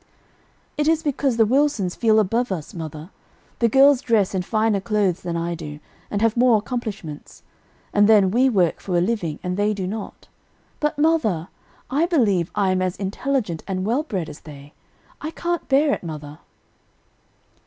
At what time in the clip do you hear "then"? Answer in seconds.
8.09-8.31